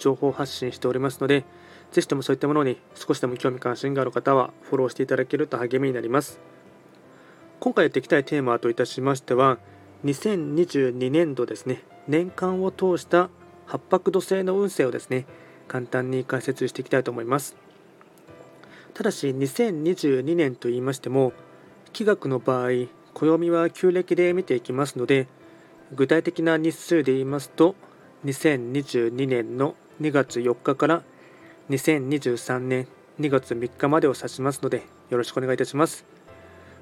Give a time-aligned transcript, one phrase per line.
[0.00, 1.44] 情報発信しておりますので
[1.92, 6.40] ぜひともそういったものに少しでも興味関心がある方はフォローしていただけると励みになります。
[7.60, 9.58] 今回やっていきたいテーマといたしましては、
[10.06, 13.28] 2022年度ですね、年間を通した
[13.66, 15.26] 八白土星の運勢をですね、
[15.68, 17.54] 簡単に解説していきたいと思います。
[18.94, 21.34] ただし、2022年と言いましても、
[21.92, 25.28] 気学の場合、暦は旧暦で見ていきますので、
[25.92, 27.74] 具体的な日数で言いますと、
[28.24, 31.02] 2022年の2月4日から
[31.68, 32.88] 2023年
[33.20, 36.06] 2月3日までを指しますのでよろしくお願いいたします。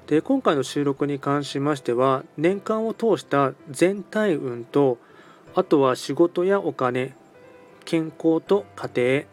[0.07, 4.97] で今回の収録に関しましては年間を通した全体運と
[5.53, 7.13] あとは仕事やお金
[7.85, 9.25] 健康と家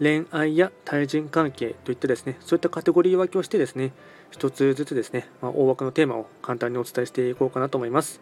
[0.00, 3.92] 庭恋愛や対人関係といったですねそういったカテゴリー分けをしてですね
[4.30, 8.20] 一つずつですね、まあ、大枠のテーマを簡単にお伝えしていこうかなと思います。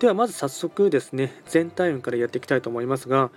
[0.00, 3.30] ではまず早速ですね全体運からやっていきたいと思いますが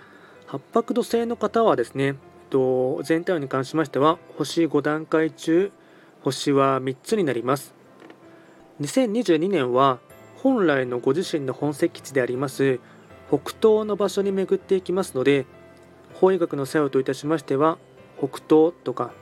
[0.46, 2.14] 八白土星の方はですね
[2.50, 5.72] と全体に関しましては星5段階中
[6.22, 7.74] 星は3つになります。
[8.80, 9.98] 2022年は
[10.42, 12.80] 本来のご自身の本石地であります
[13.28, 15.46] 北東の場所に巡っていきますので
[16.14, 17.78] 法医学の作用といたしましては
[18.18, 19.12] 北東とか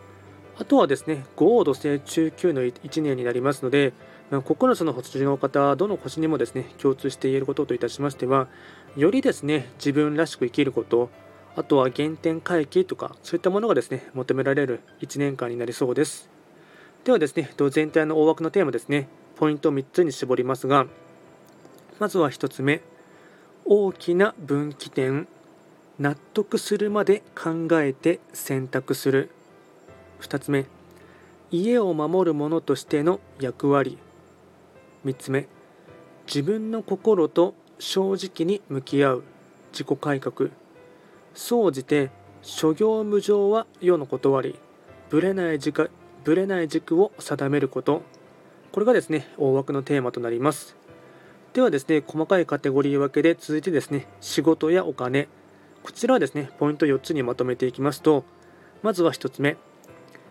[0.60, 3.94] あとはですね豪土星中級の1年になりますので
[4.30, 8.46] 9つの星の方どの星にもですね共通して言えることといたしましては
[8.94, 11.08] よりですね自分らしく生きること
[11.56, 16.28] あとは原点回帰とかそういったものがですね求められる1年間になりそうです。
[17.04, 20.86] ではですね全体の大枠のテーマですねポイントを3つに絞りますが
[21.98, 22.82] まずは1つ目
[23.64, 25.26] 大きな分岐点
[25.98, 29.30] 納得するまで考えて選択する。
[30.20, 30.66] 2つ目
[31.50, 33.98] 家を守る者としての役割。
[35.04, 35.48] 3つ目
[36.26, 39.24] 自分の心と正直に向き合う。
[39.72, 40.50] 自己改革。
[41.34, 42.10] 総じて
[42.42, 44.58] 諸行無常は世の断り。
[45.08, 45.90] ぶれない軸
[46.22, 48.02] ぶれない軸を定めること。
[48.70, 50.76] これがですね大枠のテーマとなります。
[51.52, 55.28] ではですね細かいカテゴリー分けで続いてですね仕事やお金。
[55.82, 58.24] こちらはですねポイント4つにまとめていきますと
[58.82, 59.56] まずは1つ目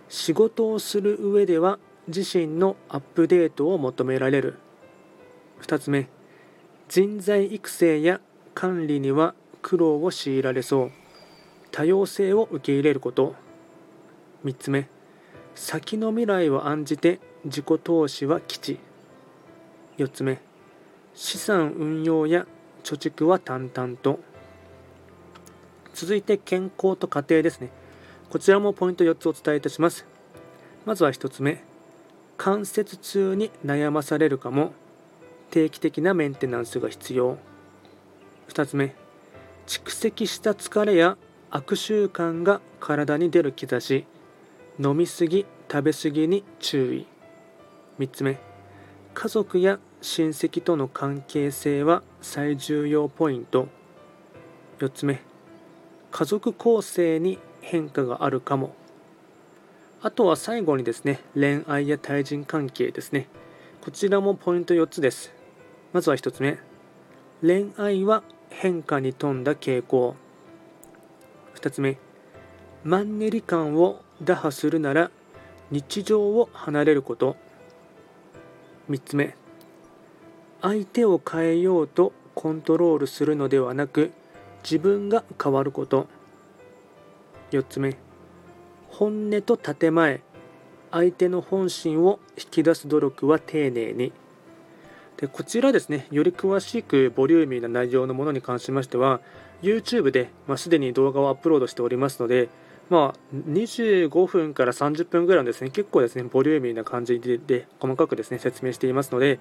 [0.09, 1.77] 仕事をする上では
[2.07, 4.55] 自身のアップデートを求められる。
[5.61, 6.07] 2つ目
[6.87, 8.19] 人材育成や
[8.55, 10.91] 管理には苦労を強いられそう。
[11.71, 13.35] 多様性を受け入れること。
[14.43, 14.89] 3つ目
[15.53, 18.79] 先の未来を案じて自己投資は基地。
[19.97, 20.39] 4つ目
[21.13, 22.47] 資産運用や
[22.83, 24.19] 貯蓄は淡々と。
[25.93, 27.69] 続いて健康と家庭ですね。
[28.29, 30.05] こちらもポイント4つお伝えいたします。
[30.85, 31.63] まずは1つ目。
[32.37, 34.73] 関節痛に悩まされるかも。
[35.49, 37.39] 定期的なメンテナンスが必要。
[38.49, 38.93] 2つ目。
[39.65, 41.17] 蓄積した疲れや
[41.49, 44.05] 悪習慣が体に出る兆し。
[44.79, 47.07] 飲みすぎ食べ過ぎに注意。
[47.97, 48.37] 3つ目。
[49.15, 53.69] 家族や親戚との関係性は最重要ポイント。
[54.77, 55.19] 4つ目。
[56.11, 57.39] 家族構成に
[57.69, 58.73] 変化があるかも。
[60.01, 63.27] あとは最後にですね恋愛や対人関係ですね。
[63.81, 65.31] こちらもポイント4つです。
[65.93, 66.57] まずは1つ目。
[67.41, 70.15] 恋愛は変化に富んだ傾向。
[71.55, 71.97] 2つ目。
[72.83, 75.11] マンネリ感を打破するなら
[75.69, 77.37] 日常を離れること。
[78.89, 79.35] 3つ目。
[80.63, 84.11] 相手を変えようとコントロールするのではなく
[84.63, 86.07] 自分が変わること。
[87.51, 87.97] 4つ目。
[88.89, 90.21] 本音と建前。
[90.91, 94.11] 相手の本心を引き出す努力は丁寧に。
[95.17, 99.19] でこちらですね、より詳しくボリューミーな内容のものに関しましては、
[99.61, 102.49] YouTube で、まあ、すでに動画をアップロードしておりますので、
[102.89, 109.39] まあ、25分から30分ぐらいのですね、結構ですね、ボリューミーな感じでで細かくですね、説明していますので、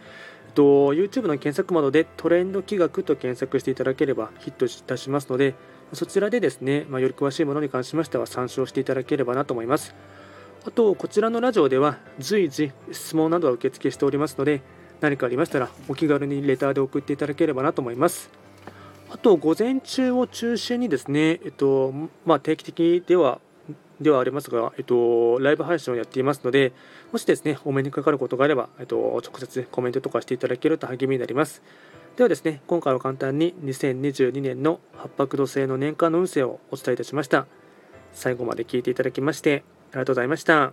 [0.54, 5.54] と YouTube の検索窓でトレンド企画と検索していただければヒットいたしますので、
[5.92, 9.94] そちらでですね、まあ、より詳しいものに関しましては参照していただければなと思います。
[10.66, 14.60] あと、こちらのラジオでは随時質問などは受付しておりますので、
[15.00, 18.30] 何かありましたらお気軽にレターで送っていただければなと思います。
[19.10, 21.92] あと、午前中を中心にですね、えっと
[22.26, 23.40] まあ、定期的では
[24.00, 26.72] ではありますが、えっと、ライブ配信をやっていますので、
[27.12, 31.62] もしですね、お目にかかることがあれば、えっと、直接コメントとかしていただけると励みになります。
[32.18, 37.46] ではですね、今回は簡単に2022年の八白土星の年間の運勢をお伝えいたしました。
[38.12, 39.62] 最後まで聞いていただきまして、
[39.92, 40.72] ありがとうございました。